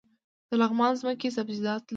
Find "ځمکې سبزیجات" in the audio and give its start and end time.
1.01-1.81